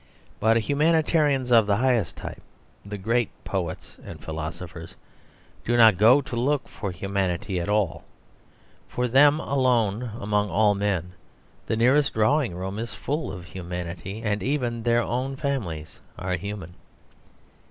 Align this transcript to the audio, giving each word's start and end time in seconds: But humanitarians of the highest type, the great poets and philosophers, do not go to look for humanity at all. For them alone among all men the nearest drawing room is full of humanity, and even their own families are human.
But 0.39 0.57
humanitarians 0.61 1.51
of 1.51 1.67
the 1.67 1.75
highest 1.77 2.17
type, 2.17 2.41
the 2.83 2.97
great 2.97 3.29
poets 3.43 3.97
and 4.03 4.19
philosophers, 4.19 4.95
do 5.63 5.77
not 5.77 5.99
go 5.99 6.21
to 6.21 6.35
look 6.35 6.67
for 6.67 6.91
humanity 6.91 7.59
at 7.59 7.69
all. 7.69 8.03
For 8.87 9.07
them 9.07 9.39
alone 9.39 10.09
among 10.19 10.49
all 10.49 10.73
men 10.73 11.11
the 11.67 11.77
nearest 11.77 12.15
drawing 12.15 12.55
room 12.55 12.79
is 12.79 12.95
full 12.95 13.31
of 13.31 13.45
humanity, 13.45 14.23
and 14.23 14.41
even 14.41 14.81
their 14.81 15.03
own 15.03 15.35
families 15.35 15.99
are 16.17 16.35
human. 16.35 16.73